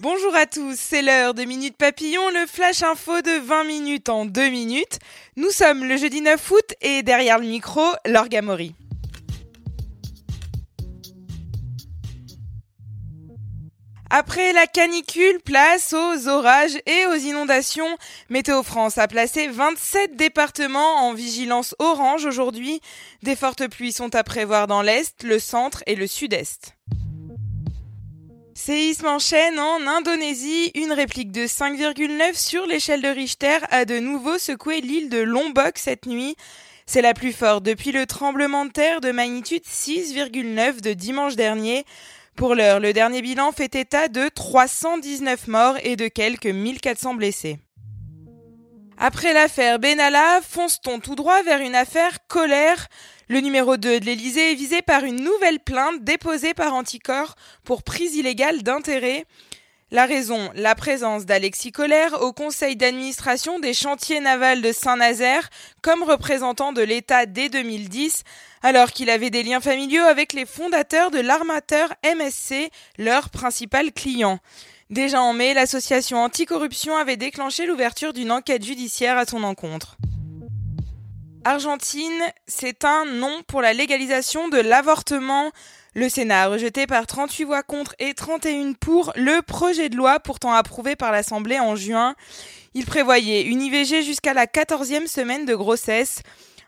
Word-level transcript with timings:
Bonjour 0.00 0.34
à 0.34 0.44
tous, 0.44 0.76
c'est 0.78 1.00
l'heure 1.00 1.32
de 1.32 1.44
Minute 1.44 1.76
Papillon, 1.76 2.28
le 2.30 2.46
flash 2.46 2.82
info 2.82 3.22
de 3.22 3.40
20 3.40 3.64
minutes 3.64 4.08
en 4.10 4.26
2 4.26 4.50
minutes. 4.50 4.98
Nous 5.36 5.50
sommes 5.50 5.84
le 5.84 5.96
jeudi 5.96 6.20
9 6.20 6.50
août 6.50 6.74
et 6.82 7.02
derrière 7.02 7.38
le 7.38 7.46
micro, 7.46 7.82
l'orgamori. 8.06 8.74
Après 14.10 14.52
la 14.52 14.66
canicule, 14.66 15.40
place 15.44 15.92
aux 15.92 16.28
orages 16.28 16.78
et 16.86 17.06
aux 17.06 17.16
inondations. 17.16 17.98
Météo 18.28 18.62
France 18.62 18.98
a 18.98 19.08
placé 19.08 19.48
27 19.48 20.14
départements 20.16 21.06
en 21.06 21.14
vigilance 21.14 21.74
orange 21.78 22.24
aujourd'hui. 22.24 22.80
Des 23.22 23.34
fortes 23.34 23.66
pluies 23.66 23.92
sont 23.92 24.14
à 24.14 24.22
prévoir 24.22 24.66
dans 24.66 24.82
l'Est, 24.82 25.22
le 25.22 25.38
centre 25.38 25.82
et 25.86 25.96
le 25.96 26.06
Sud-Est. 26.06 26.76
Séisme 28.56 29.08
en 29.08 29.18
chaîne 29.18 29.58
en 29.58 29.86
Indonésie. 29.86 30.72
Une 30.74 30.90
réplique 30.90 31.30
de 31.30 31.42
5,9 31.42 32.34
sur 32.34 32.66
l'échelle 32.66 33.02
de 33.02 33.08
Richter 33.08 33.58
a 33.70 33.84
de 33.84 33.98
nouveau 33.98 34.38
secoué 34.38 34.80
l'île 34.80 35.10
de 35.10 35.18
Lombok 35.18 35.76
cette 35.76 36.06
nuit. 36.06 36.36
C'est 36.86 37.02
la 37.02 37.12
plus 37.12 37.34
forte 37.34 37.64
depuis 37.64 37.92
le 37.92 38.06
tremblement 38.06 38.64
de 38.64 38.70
terre 38.70 39.02
de 39.02 39.10
magnitude 39.10 39.62
6,9 39.62 40.80
de 40.80 40.94
dimanche 40.94 41.36
dernier. 41.36 41.84
Pour 42.34 42.54
l'heure, 42.54 42.80
le 42.80 42.94
dernier 42.94 43.20
bilan 43.20 43.52
fait 43.52 43.74
état 43.74 44.08
de 44.08 44.30
319 44.34 45.48
morts 45.48 45.76
et 45.82 45.96
de 45.96 46.08
quelques 46.08 46.46
1400 46.46 47.14
blessés. 47.14 47.58
Après 48.98 49.34
l'affaire 49.34 49.78
Benalla, 49.78 50.40
fonce-t-on 50.40 51.00
tout 51.00 51.16
droit 51.16 51.42
vers 51.42 51.60
une 51.60 51.74
affaire 51.74 52.26
colère? 52.28 52.88
Le 53.28 53.40
numéro 53.40 53.76
2 53.76 54.00
de 54.00 54.06
l'Elysée 54.06 54.52
est 54.52 54.54
visé 54.54 54.80
par 54.80 55.04
une 55.04 55.22
nouvelle 55.22 55.60
plainte 55.60 56.02
déposée 56.02 56.54
par 56.54 56.72
Anticor 56.72 57.34
pour 57.62 57.82
prise 57.82 58.16
illégale 58.16 58.62
d'intérêt. 58.62 59.26
La 59.92 60.06
raison, 60.06 60.50
la 60.56 60.74
présence 60.74 61.26
d'Alexis 61.26 61.70
Colère 61.70 62.20
au 62.20 62.32
conseil 62.32 62.74
d'administration 62.74 63.60
des 63.60 63.72
chantiers 63.72 64.18
navals 64.18 64.60
de 64.60 64.72
Saint-Nazaire 64.72 65.48
comme 65.80 66.02
représentant 66.02 66.72
de 66.72 66.82
l'État 66.82 67.24
dès 67.24 67.48
2010, 67.48 68.24
alors 68.62 68.90
qu'il 68.90 69.08
avait 69.10 69.30
des 69.30 69.44
liens 69.44 69.60
familiaux 69.60 70.02
avec 70.02 70.32
les 70.32 70.44
fondateurs 70.44 71.12
de 71.12 71.20
l'armateur 71.20 71.94
MSC, 72.04 72.68
leur 72.98 73.30
principal 73.30 73.92
client. 73.92 74.40
Déjà 74.90 75.22
en 75.22 75.32
mai, 75.32 75.54
l'association 75.54 76.18
anticorruption 76.18 76.96
avait 76.96 77.16
déclenché 77.16 77.64
l'ouverture 77.64 78.12
d'une 78.12 78.32
enquête 78.32 78.64
judiciaire 78.64 79.16
à 79.16 79.24
son 79.24 79.44
encontre. 79.44 79.98
Argentine, 81.44 82.22
c'est 82.48 82.84
un 82.84 83.04
non 83.04 83.42
pour 83.46 83.62
la 83.62 83.72
légalisation 83.72 84.48
de 84.48 84.58
l'avortement. 84.58 85.52
Le 85.96 86.10
Sénat 86.10 86.42
a 86.42 86.48
rejeté 86.48 86.86
par 86.86 87.06
38 87.06 87.44
voix 87.44 87.62
contre 87.62 87.94
et 87.98 88.12
31 88.12 88.74
pour 88.74 89.14
le 89.16 89.40
projet 89.40 89.88
de 89.88 89.96
loi 89.96 90.20
pourtant 90.20 90.52
approuvé 90.52 90.94
par 90.94 91.10
l'Assemblée 91.10 91.58
en 91.58 91.74
juin. 91.74 92.14
Il 92.74 92.84
prévoyait 92.84 93.44
une 93.44 93.62
IVG 93.62 94.02
jusqu'à 94.02 94.34
la 94.34 94.44
14e 94.44 95.06
semaine 95.06 95.46
de 95.46 95.54
grossesse. 95.54 96.20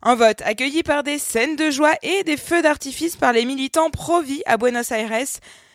Un 0.00 0.14
vote 0.14 0.42
accueilli 0.42 0.84
par 0.84 1.02
des 1.02 1.18
scènes 1.18 1.56
de 1.56 1.72
joie 1.72 1.94
et 2.04 2.22
des 2.22 2.36
feux 2.36 2.62
d'artifice 2.62 3.16
par 3.16 3.32
les 3.32 3.44
militants 3.44 3.90
pro-vie 3.90 4.42
à 4.46 4.58
Buenos 4.58 4.92
Aires. 4.92 5.26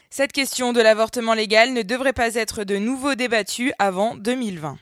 Cette 0.09 0.31
question 0.31 0.72
de 0.72 0.79
l'avortement 0.79 1.33
légal 1.33 1.73
ne 1.73 1.81
devrait 1.81 2.13
pas 2.13 2.35
être 2.35 2.63
de 2.63 2.78
nouveau 2.78 3.16
débattue 3.16 3.73
avant 3.79 4.16
2020. 4.16 4.78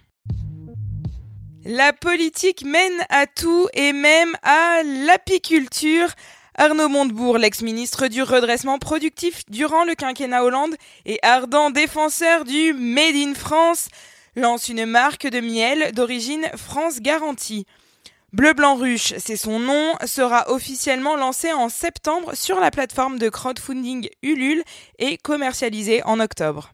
La 1.65 1.91
politique 1.91 2.63
mène 2.63 3.03
à 3.09 3.25
tout 3.25 3.67
et 3.73 3.93
même 3.93 4.35
à 4.43 4.83
l'apiculture. 4.83 6.09
Arnaud 6.61 6.89
Montebourg, 6.89 7.37
l'ex-ministre 7.37 8.07
du 8.07 8.21
redressement 8.21 8.79
productif 8.79 9.43
durant 9.49 9.85
le 9.85 9.95
quinquennat 9.95 10.43
Hollande 10.43 10.75
et 11.05 11.17
ardent 11.21 11.69
défenseur 11.69 12.43
du 12.43 12.73
Made 12.73 13.15
in 13.15 13.33
France, 13.33 13.87
lance 14.35 14.67
une 14.67 14.85
marque 14.85 15.25
de 15.25 15.39
miel 15.39 15.93
d'origine 15.93 16.45
France 16.57 16.99
Garantie. 16.99 17.65
Bleu 18.33 18.51
Blanc 18.51 18.75
Ruche, 18.75 19.13
c'est 19.19 19.37
son 19.37 19.61
nom, 19.61 19.93
sera 20.05 20.51
officiellement 20.51 21.15
lancé 21.15 21.53
en 21.53 21.69
septembre 21.69 22.35
sur 22.35 22.59
la 22.59 22.71
plateforme 22.71 23.19
de 23.19 23.29
crowdfunding 23.29 24.09
Ulule 24.21 24.63
et 24.97 25.15
commercialisé 25.15 26.03
en 26.03 26.19
octobre. 26.19 26.73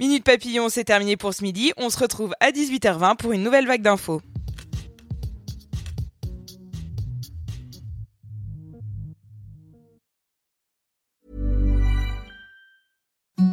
Minute 0.00 0.24
Papillon, 0.24 0.70
c'est 0.70 0.82
terminé 0.82 1.16
pour 1.16 1.34
ce 1.34 1.44
midi. 1.44 1.72
On 1.76 1.88
se 1.88 2.00
retrouve 2.00 2.34
à 2.40 2.50
18h20 2.50 3.14
pour 3.14 3.30
une 3.30 3.44
nouvelle 3.44 3.68
vague 3.68 3.82
d'infos. 3.82 4.22